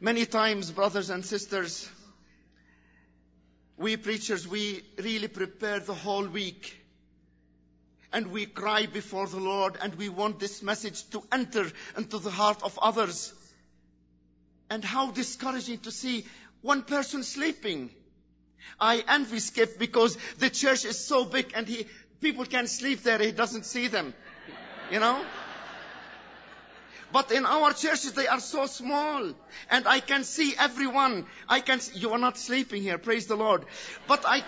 [0.01, 1.89] Many times, brothers and sisters,
[3.79, 6.79] we preachers, we really prepare the whole week.
[8.13, 12.31] And we cry before the Lord and we want this message to enter into the
[12.31, 13.33] heart of others.
[14.69, 16.27] And how discouraging to see
[16.63, 17.91] one person sleeping.
[18.81, 21.87] I envy Skip because the church is so big and he,
[22.21, 24.15] people can sleep there, he doesn't see them.
[24.91, 25.25] You know?
[27.13, 29.35] But in our churches, they are so small.
[29.71, 31.27] And I can see everyone.
[31.47, 33.65] I can, see, you are not sleeping here, praise the Lord.
[34.09, 34.43] But I,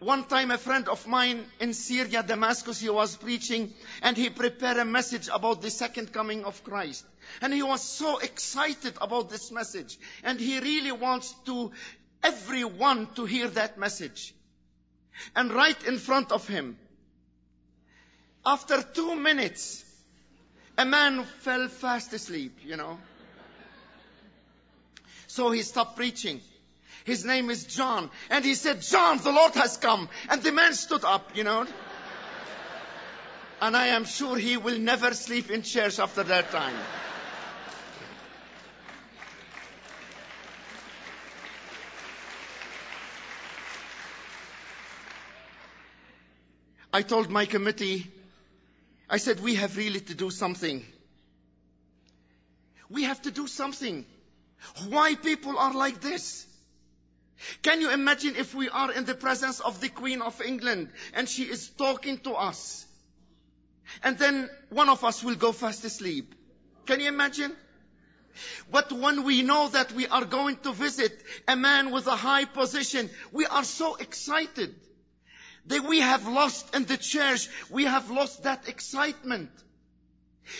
[0.00, 4.76] one time a friend of mine in Syria, Damascus, he was preaching and he prepared
[4.76, 7.04] a message about the second coming of Christ.
[7.40, 9.98] And he was so excited about this message.
[10.22, 11.72] And he really wants to,
[12.22, 14.34] everyone to hear that message.
[15.34, 16.78] And right in front of him,
[18.44, 19.84] after two minutes,
[20.78, 22.98] a man fell fast asleep, you know.
[25.26, 26.40] So he stopped preaching.
[27.06, 28.10] His name is John.
[28.30, 30.08] And he said, John, the Lord has come.
[30.28, 31.64] And the man stood up, you know.
[33.62, 36.74] And I am sure he will never sleep in church after that time.
[46.92, 48.10] I told my committee
[49.08, 50.84] I said, we have really to do something.
[52.90, 54.04] We have to do something.
[54.88, 56.46] Why people are like this?
[57.62, 61.28] Can you imagine if we are in the presence of the Queen of England and
[61.28, 62.86] she is talking to us?
[64.02, 66.34] And then one of us will go fast asleep.
[66.86, 67.54] Can you imagine?
[68.70, 71.18] But when we know that we are going to visit
[71.48, 74.74] a man with a high position, we are so excited
[75.66, 77.48] that we have lost in the church.
[77.70, 79.50] We have lost that excitement.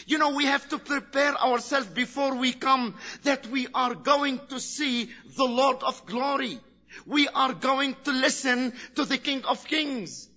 [0.07, 4.61] You know, we have to prepare ourselves before we come that we are going to
[4.61, 6.61] see the Lord of glory.
[7.07, 10.29] We are going to listen to the King of Kings.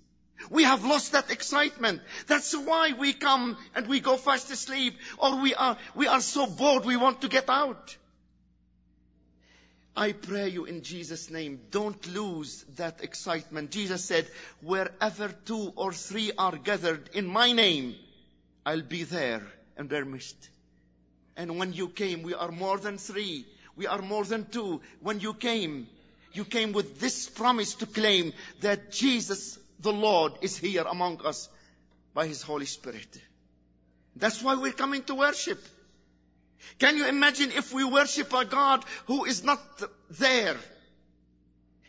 [0.50, 2.02] We have lost that excitement.
[2.28, 6.48] That's why we come and we go fast asleep or we are, we are so
[6.48, 7.98] bored we want to get out.
[9.96, 13.72] I pray you in Jesus' name, don't lose that excitement.
[13.72, 14.28] Jesus said,
[14.62, 17.96] wherever two or three are gathered in my name,
[18.70, 19.42] I'll be there
[19.80, 20.38] in their midst.
[21.36, 23.48] And when you came, we are more than three.
[23.76, 24.82] We are more than two.
[25.02, 25.88] When you came,
[26.34, 31.50] you came with this promise to claim that Jesus, the Lord, is here among us
[32.14, 33.20] by His Holy Spirit.
[34.16, 35.60] That's why we're coming to worship.
[36.78, 39.60] Can you imagine if we worship a God who is not
[40.12, 40.58] there?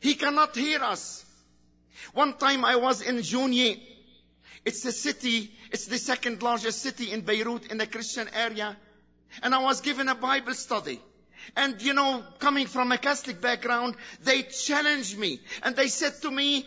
[0.01, 1.27] He cannot hear us.
[2.15, 3.79] One time I was in Jounieh.
[4.65, 8.77] It's the city, it's the second largest city in Beirut in the Christian area.
[9.43, 11.01] And I was given a Bible study.
[11.57, 16.31] And you know, coming from a Catholic background, they challenged me and they said to
[16.31, 16.67] me,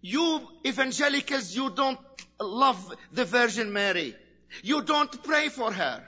[0.00, 1.98] you evangelicals, you don't
[2.40, 4.16] love the Virgin Mary.
[4.62, 6.02] You don't pray for her.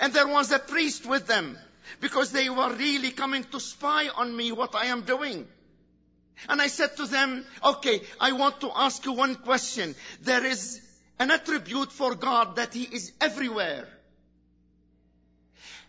[0.00, 1.58] And there was a priest with them
[2.00, 5.46] because they were really coming to spy on me what I am doing.
[6.48, 9.94] And I said to them, okay, I want to ask you one question.
[10.22, 10.80] There is
[11.18, 13.88] an attribute for God that He is everywhere.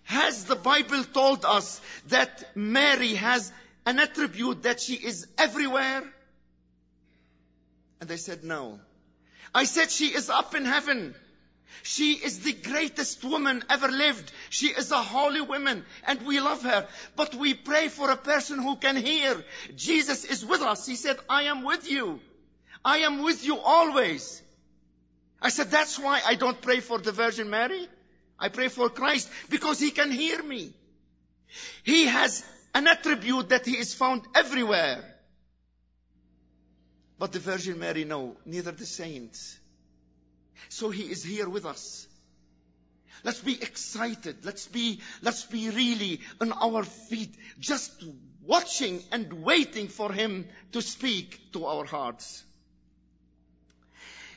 [0.04, 3.52] Has the Bible told us that Mary has
[3.86, 6.04] an attribute that she is everywhere?
[8.02, 8.80] And they said no.
[9.54, 11.14] I said she is up in heaven.
[11.84, 14.32] She is the greatest woman ever lived.
[14.49, 16.88] She is a holy woman and we love her.
[17.15, 19.43] But we pray for a person who can hear.
[19.76, 20.86] Jesus is with us.
[20.86, 22.20] He said, I am with you.
[22.84, 24.41] I am with you always.
[25.41, 27.88] I said, that's why I don't pray for the Virgin Mary.
[28.38, 30.74] I pray for Christ because He can hear me.
[31.84, 32.43] He has
[32.74, 35.03] an attribute that He is found everywhere.
[37.17, 39.59] But the Virgin Mary, no, neither the saints.
[40.68, 42.07] So he is here with us.
[43.24, 44.45] Let's be excited.
[44.45, 47.91] Let's be, let's be really on our feet, just
[48.45, 52.43] watching and waiting for him to speak to our hearts.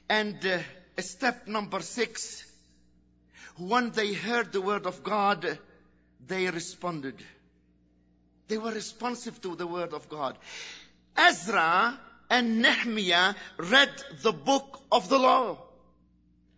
[0.08, 0.58] And uh,
[1.00, 2.44] step number six,
[3.56, 5.58] when they heard the word of God,
[6.26, 7.14] they responded.
[8.48, 10.36] They were responsive to the word of God.
[11.16, 11.98] Ezra
[12.28, 13.90] and Nehemiah read
[14.22, 15.58] the book of the law.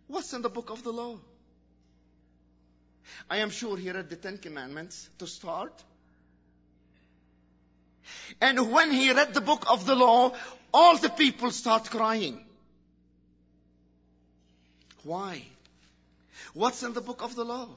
[0.07, 1.17] What's in the book of the law?
[3.29, 5.83] I am sure he read the Ten Commandments to start.
[8.39, 10.33] And when he read the book of the law,
[10.73, 12.43] all the people start crying.
[15.03, 15.43] Why?
[16.53, 17.69] What's in the book of the law?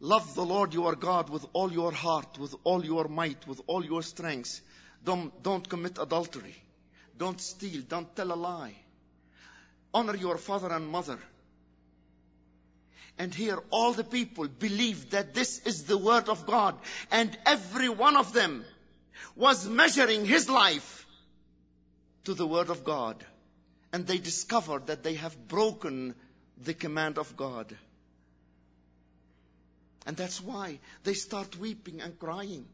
[0.00, 3.84] Love the Lord your God with all your heart, with all your might, with all
[3.84, 4.60] your strength.
[5.02, 6.54] Don't, don't commit adultery.
[7.16, 7.82] Don't steal.
[7.82, 8.74] Don't tell a lie.
[9.92, 11.18] Honor your father and mother.
[13.16, 16.76] And here all the people believed that this is the word of God.
[17.12, 18.64] And every one of them
[19.36, 21.06] was measuring his life
[22.24, 23.24] to the word of God.
[23.92, 26.16] And they discovered that they have broken
[26.62, 27.76] the command of God.
[30.06, 32.66] And that's why they start weeping and crying.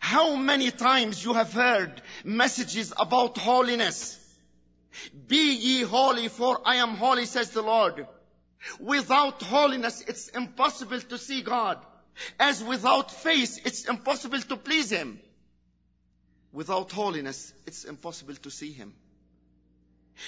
[0.00, 4.18] How many times you have heard messages about holiness?
[5.26, 8.06] Be ye holy for I am holy says the Lord.
[8.80, 11.78] Without holiness it's impossible to see God.
[12.38, 15.20] As without faith it's impossible to please Him.
[16.52, 18.94] Without holiness it's impossible to see Him.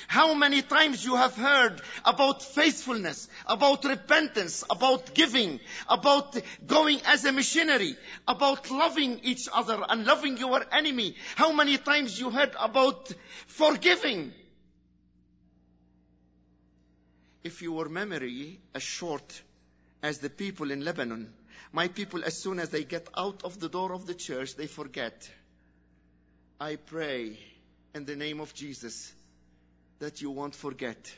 [0.08, 6.36] How many times you have heard about faithfulness, about repentance, about giving, about
[6.66, 11.16] going as a missionary, about loving each other and loving your enemy.
[11.36, 13.12] How many times you heard about
[13.46, 14.32] forgiving?
[17.42, 19.42] If your memory as short
[20.02, 21.32] as the people in Lebanon,
[21.72, 24.66] my people, as soon as they get out of the door of the church, they
[24.66, 25.28] forget.
[26.60, 27.38] I pray
[27.94, 29.12] in the name of Jesus
[29.98, 31.14] that you won't forget.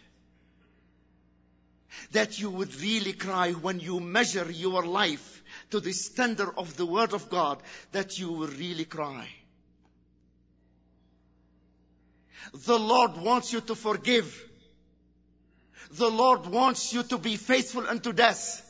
[2.13, 6.87] That you would really cry when you measure your life to the standard of the
[6.87, 7.63] Word of God,
[7.93, 9.29] that you will really cry.
[12.53, 14.45] The Lord wants you to forgive.
[15.93, 18.63] The Lord wants you to be faithful unto death.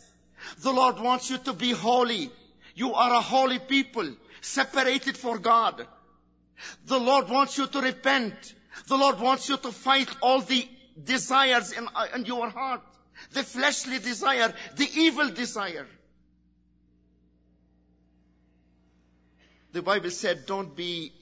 [0.59, 2.31] The Lord wants you to be holy.
[2.75, 4.09] You are a holy people,
[4.41, 5.87] separated for God.
[6.87, 8.55] The Lord wants you to repent.
[8.89, 10.69] The Lord wants you to fight all the
[11.03, 12.83] desires in, uh, in your heart.
[13.33, 15.87] The fleshly desire, the evil desire.
[19.73, 21.13] The Bible said, don't be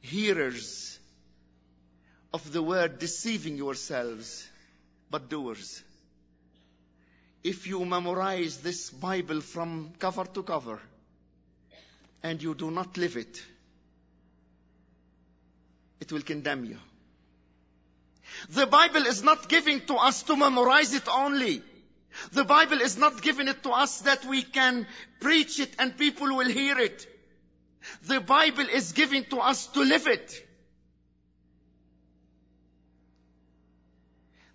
[0.00, 0.98] hearers
[2.32, 4.46] of the word deceiving yourselves,
[5.10, 5.82] but doers.
[7.42, 10.80] If you memorize this Bible from cover to cover
[12.22, 13.42] and you do not live it,
[16.00, 16.78] it will condemn you.
[18.50, 21.62] The Bible is not giving to us to memorize it only.
[22.32, 24.86] The Bible is not giving it to us that we can
[25.20, 27.06] preach it and people will hear it.
[28.04, 30.44] The Bible is giving to us to live it.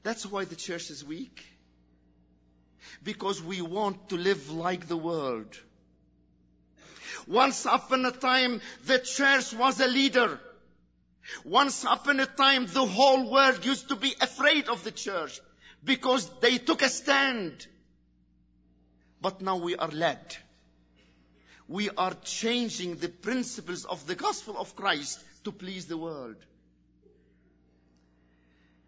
[0.03, 1.43] That's why the church is weak.
[3.03, 5.57] Because we want to live like the world.
[7.27, 10.39] Once upon a time, the church was a leader.
[11.43, 15.39] Once upon a time, the whole world used to be afraid of the church
[15.83, 17.65] because they took a stand.
[19.21, 20.37] But now we are led.
[21.67, 26.35] We are changing the principles of the gospel of Christ to please the world.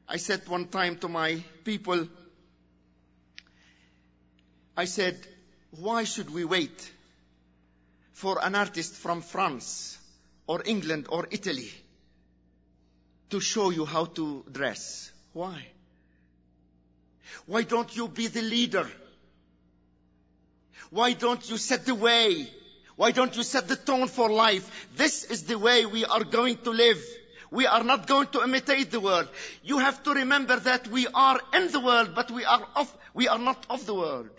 [0.07, 2.07] I said one time to my people,
[4.77, 5.17] I said,
[5.71, 6.91] why should we wait
[8.11, 9.97] for an artist from France
[10.47, 11.71] or England or Italy
[13.29, 15.11] to show you how to dress?
[15.33, 15.65] Why?
[17.45, 18.89] Why don't you be the leader?
[20.89, 22.47] Why don't you set the way?
[22.95, 24.87] Why don't you set the tone for life?
[24.95, 27.03] This is the way we are going to live.
[27.51, 29.27] We are not going to imitate the world.
[29.63, 33.27] You have to remember that we are in the world, but we are of, we
[33.27, 34.29] are not of the world.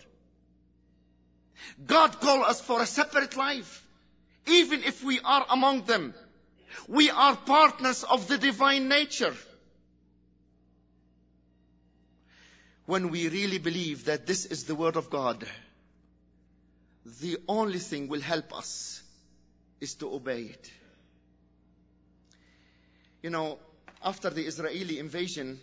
[1.85, 3.83] God called us for a separate life.
[4.47, 6.13] Even if we are among them,
[6.87, 9.35] we are partners of the divine nature.
[12.85, 15.45] When we really believe that this is the word of God,
[17.21, 19.01] the only thing will help us
[19.81, 20.71] is to obey it.
[23.21, 23.59] You know,
[24.03, 25.59] after the Israeli invasion,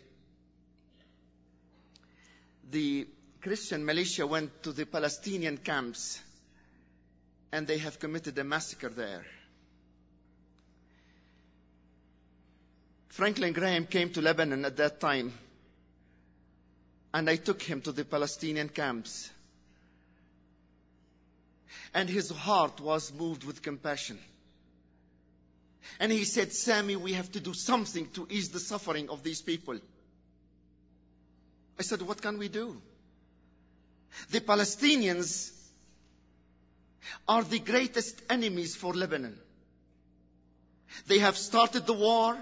[2.71, 3.07] the
[3.41, 6.21] Christian militia went to the Palestinian camps
[7.53, 9.25] and they have committed a massacre there.
[13.15, 15.33] Franklin Graham came to Lebanon at that time
[17.13, 19.31] and I took him to the Palestinian camps.
[21.95, 24.19] And his heart was moved with compassion.
[26.01, 29.43] And he said, Sami, we have to do something to ease the suffering of these
[29.43, 29.79] people.
[31.79, 32.83] I said, what can we do?
[34.31, 35.53] The Palestinians
[37.29, 39.39] are the greatest enemies for Lebanon.
[41.07, 42.37] They have started the war.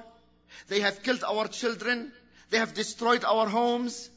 [0.68, 2.12] They have killed our children.
[2.50, 4.10] They have destroyed our homes.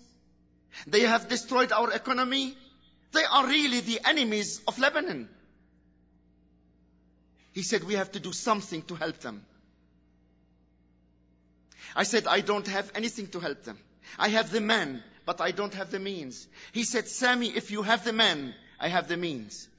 [0.88, 2.56] They have destroyed our economy.
[3.12, 5.30] They are really the enemies of Lebanon.
[7.54, 9.46] He said, we have to do something to help them.
[11.96, 13.78] I said, I don't have anything to help them.
[14.20, 16.48] I have the men, but I don't have the means.
[16.74, 19.70] He said, Sami, if you have the men, I have the means.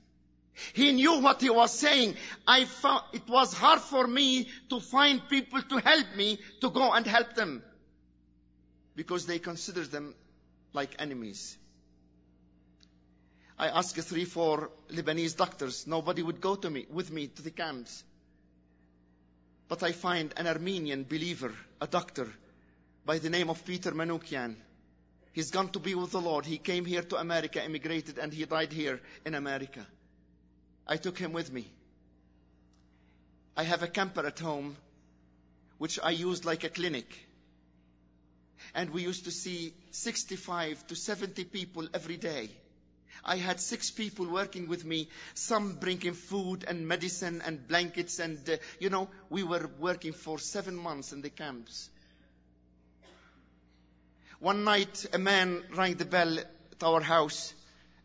[0.72, 2.16] He knew what he was saying.
[2.46, 6.92] I found, it was hard for me to find people to help me to go
[6.92, 7.62] and help them.
[8.94, 10.14] Because they consider them
[10.72, 11.58] like enemies.
[13.58, 15.86] I asked three, four Lebanese doctors.
[15.86, 18.04] Nobody would go to me, with me to the camps.
[19.68, 22.28] But I find an Armenian believer, a doctor,
[23.04, 24.56] by the name of Peter Manoukian.
[25.32, 26.46] He's gone to be with the Lord.
[26.46, 29.86] He came here to America, immigrated, and he died here in America.
[30.86, 31.66] I took him with me.
[33.56, 34.76] I have a camper at home,
[35.78, 37.06] which I used like a clinic.
[38.74, 42.50] And we used to see 65 to 70 people every day.
[43.24, 48.38] I had six people working with me, some bringing food and medicine and blankets and,
[48.48, 51.88] uh, you know, we were working for seven months in the camps.
[54.38, 57.54] One night, a man rang the bell at our house.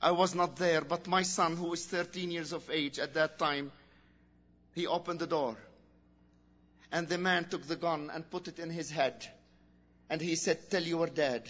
[0.02, 3.38] I was not there, but my son, who was 13 years of age at that
[3.38, 3.72] time,
[4.74, 5.56] he opened the door.
[6.92, 9.26] And the man took the gun and put it in his head.
[10.10, 11.44] And he said, tell your dad,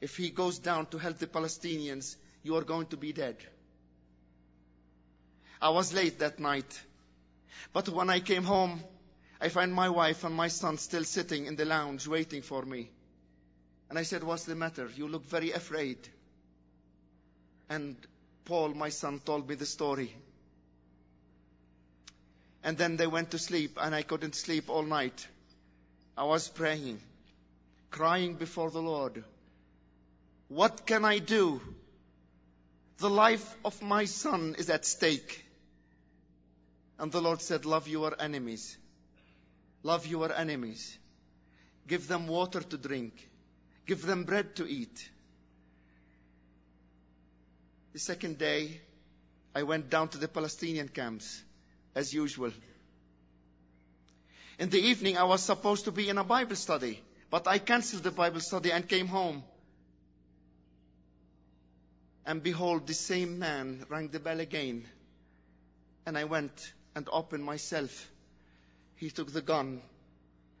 [0.00, 3.36] if he goes down to help the Palestinians, you are going to be dead.
[5.62, 6.82] I was late that night.
[7.72, 8.82] But when I came home,
[9.40, 12.90] I find my wife and my son still sitting in the lounge waiting for me.
[13.88, 14.90] And I said, what's the matter?
[14.94, 15.98] You look very afraid.
[17.68, 17.96] And
[18.44, 20.14] Paul, my son, told me the story.
[22.62, 25.26] And then they went to sleep and I couldn't sleep all night.
[26.16, 27.00] I was praying,
[27.90, 29.22] crying before the Lord.
[30.48, 31.60] What can I do?
[32.98, 35.44] The life of my son is at stake.
[36.98, 38.76] And the Lord said, love your enemies.
[39.82, 40.96] Love your enemies.
[41.86, 43.28] Give them water to drink.
[43.84, 45.10] Give them bread to eat.
[47.94, 48.80] The second day,
[49.54, 51.40] I went down to the Palestinian camps,
[51.94, 52.50] as usual.
[54.58, 58.02] In the evening, I was supposed to be in a Bible study, but I canceled
[58.02, 59.44] the Bible study and came home.
[62.26, 64.88] And behold, the same man rang the bell again.
[66.04, 68.10] And I went and opened myself.
[68.96, 69.80] He took the gun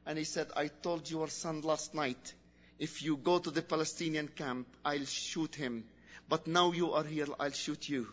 [0.06, 2.32] and he said, I told your son last night,
[2.78, 5.84] if you go to the Palestinian camp, I'll shoot him.
[6.28, 8.08] But now you are here, I'll shoot you.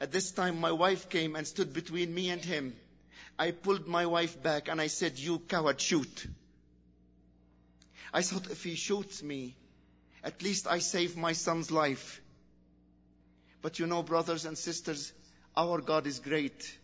[0.00, 2.74] At this time, my wife came and stood between me and him.
[3.38, 6.26] I pulled my wife back and I said, you coward, shoot.
[8.12, 9.56] I thought if he shoots me,
[10.22, 12.20] at least I save my son's life.
[13.60, 15.12] But you know, brothers and sisters,
[15.56, 16.78] our God is great.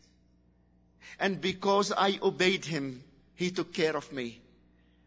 [1.18, 3.04] And because I obeyed him,
[3.34, 4.40] he took care of me.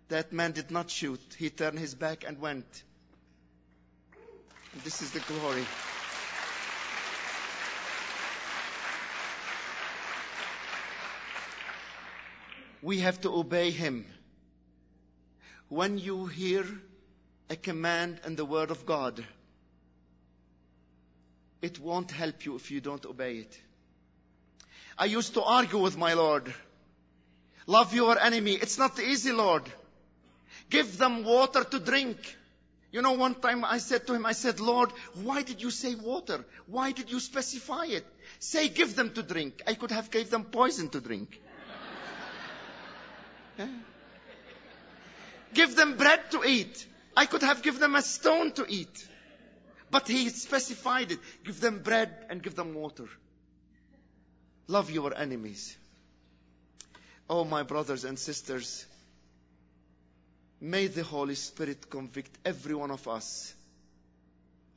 [0.09, 1.21] That man did not shoot.
[1.37, 2.83] He turned his back and went.
[4.81, 5.63] This is the glory.
[12.81, 14.05] We have to obey him.
[15.69, 16.65] When you hear
[17.49, 19.23] a command in the word of God,
[21.61, 23.59] it won't help you if you don't obey it.
[24.97, 26.51] I used to argue with my Lord.
[27.67, 28.53] Love your enemy.
[28.53, 29.63] It's not easy, Lord.
[30.69, 32.17] Give them water to drink.
[32.93, 34.91] You know, one time I said to him, I said, Lord,
[35.23, 36.45] why did you say water?
[36.67, 38.05] Why did you specify it?
[38.37, 39.63] Say give them to drink.
[39.65, 41.41] I could have gave them poison to drink.
[45.53, 46.87] Give them bread to eat.
[47.15, 49.07] I could have given them a stone to eat.
[49.91, 51.19] But he specified it.
[51.43, 53.05] Give them bread and give them water.
[54.67, 55.77] Love your enemies.
[57.29, 58.85] Oh, my brothers and sisters,
[60.63, 63.53] may the Holy Spirit convict every one of us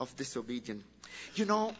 [0.00, 0.82] of disobedience.
[1.36, 1.72] You know,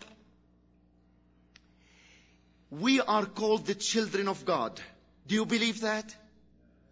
[2.71, 4.81] we are called the children of God.
[5.27, 6.15] Do you believe that?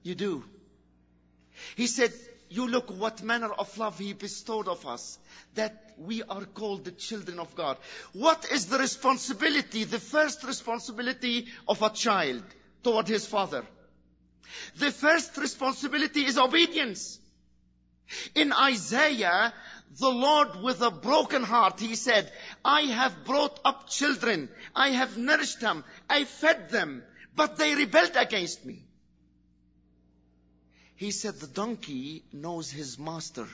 [0.02, 0.44] You do.
[1.76, 2.12] He said,
[2.50, 5.16] you look what manner of love he bestowed of us,
[5.54, 7.76] that we are called the children of God.
[8.12, 12.42] What is the responsibility, the first responsibility of a child
[12.82, 13.64] toward his father?
[14.76, 17.18] The first responsibility is obedience.
[18.34, 19.52] In Isaiah,
[19.98, 22.30] the Lord with a broken heart, he said,
[22.64, 27.02] I have brought up children, I have nourished them, I fed them,
[27.34, 28.84] but they rebelled against me.
[30.96, 33.48] He said the donkey knows his master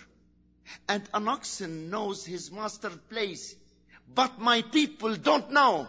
[0.89, 3.55] and an oxen knows his master's place,
[4.13, 5.89] but my people don't know.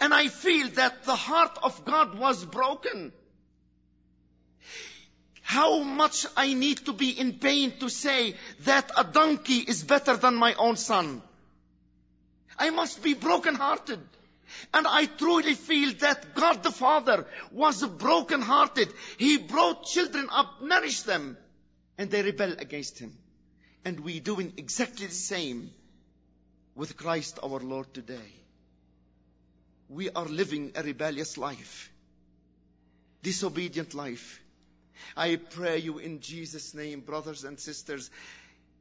[0.00, 3.12] And I feel that the heart of God was broken.
[5.50, 10.16] How much I need to be in pain to say that a donkey is better
[10.16, 11.22] than my own son.
[12.56, 13.98] I must be broken hearted.
[14.72, 18.92] And I truly feel that God the Father was broken hearted.
[19.18, 21.36] He brought children up, nourished them,
[21.98, 23.18] and they rebel against Him.
[23.84, 25.72] And we're doing exactly the same
[26.76, 28.30] with Christ our Lord today.
[29.88, 31.90] We are living a rebellious life,
[33.24, 34.40] disobedient life.
[35.16, 38.10] I pray you in Jesus' name, brothers and sisters,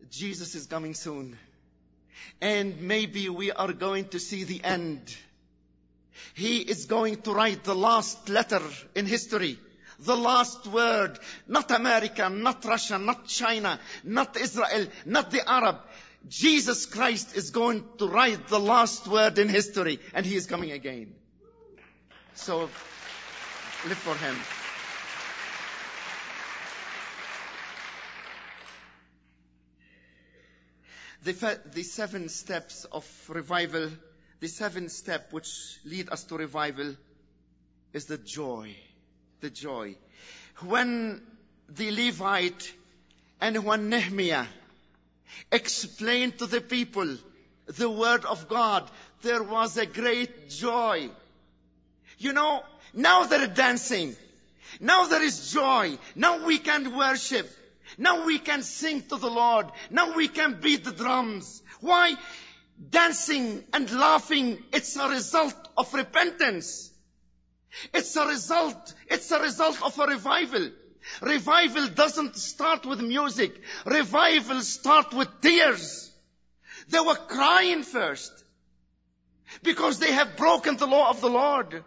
[0.10, 1.38] Jesus is coming soon.
[2.42, 5.16] And maybe we are going to see the end
[6.34, 8.62] he is going to write the last letter
[8.96, 9.58] in history.
[10.00, 11.20] The last word.
[11.48, 15.78] Not America, not Russia, not China, not Israel, not the Arab.
[16.28, 20.72] Jesus Christ is going to write the last word in history and he is coming
[20.72, 21.14] again.
[22.36, 22.70] So
[23.88, 24.36] live for him.
[31.24, 33.90] The, the seven steps of revival
[34.40, 36.96] the seventh step which lead us to revival
[37.92, 38.74] is the joy.
[39.42, 39.96] The joy.
[40.62, 41.22] When
[41.68, 42.74] the Levite
[43.42, 44.46] and when Nehemiah
[45.52, 47.18] explained to the people
[47.68, 48.90] the word of God,
[49.22, 51.10] there was a great joy.
[52.18, 52.64] You know,
[52.94, 54.16] now they're dancing.
[54.80, 55.98] Now there is joy.
[56.16, 57.50] Now we can worship.
[58.00, 59.68] Now we can sing to the Lord.
[59.92, 61.62] Now we can beat the drums.
[61.82, 62.16] Why?
[62.90, 66.92] dancing and laughing, it's a result of repentance.
[67.94, 70.72] It's a result, it's a result of a revival.
[71.22, 73.62] Revival doesn't start with music.
[73.86, 76.12] Revival starts with tears.
[76.90, 78.32] They were crying first
[79.64, 81.84] because they have broken the law of the Lord.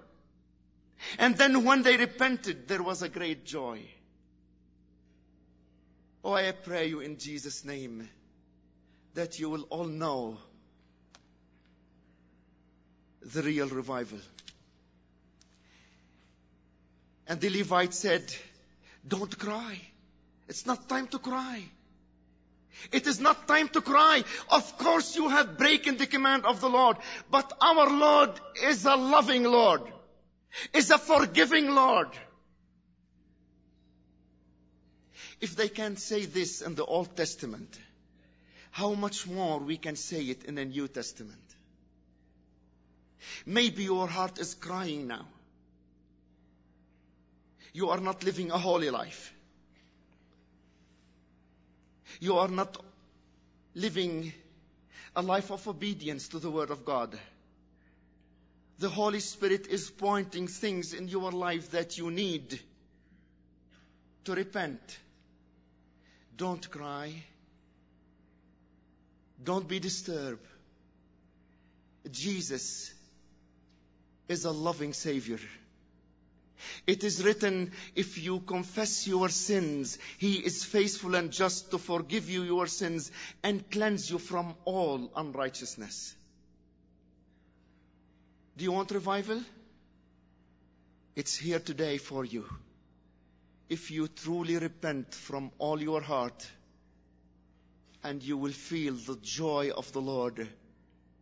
[1.18, 3.82] And then when they repented, there was a great joy.
[6.24, 8.08] Oh, I pray you in Jesus' name
[9.14, 10.38] that you will all know
[13.22, 14.18] the real revival.
[17.26, 18.22] And the Levite said,
[19.06, 19.80] don't cry.
[20.48, 21.62] It's not time to cry.
[22.92, 24.22] It is not time to cry.
[24.50, 26.96] Of course you have broken the command of the Lord,
[27.30, 28.30] but our Lord
[28.64, 29.82] is a loving Lord,
[30.72, 32.08] is a forgiving Lord.
[35.42, 37.76] If they can say this in the Old Testament,
[38.70, 41.42] how much more we can say it in the New Testament.
[43.44, 45.26] Maybe your heart is crying now.
[47.72, 49.34] You are not living a holy life.
[52.20, 52.76] You are not
[53.74, 54.32] living
[55.16, 57.18] a life of obedience to the Word of God.
[58.78, 62.60] The Holy Spirit is pointing things in your life that you need
[64.24, 64.98] to repent.
[66.36, 67.12] Don't cry.
[69.42, 70.46] Don't be disturbed.
[72.10, 72.92] Jesus
[74.28, 75.38] is a loving Savior.
[76.86, 82.30] It is written, if you confess your sins, He is faithful and just to forgive
[82.30, 83.10] you your sins
[83.42, 86.14] and cleanse you from all unrighteousness.
[88.56, 89.40] Do you want revival?
[91.16, 92.44] It's here today for you.
[93.72, 96.46] If you truly repent from all your heart,
[98.04, 100.46] and you will feel the joy of the Lord,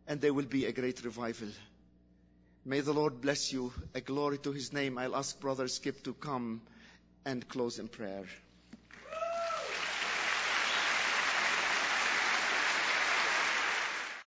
[0.05, 1.47] and there will be a great revival.
[2.65, 3.71] May the Lord bless you.
[3.95, 4.97] A glory to his name.
[4.97, 6.61] I'll ask Brother Skip to come
[7.23, 8.25] and close in prayer.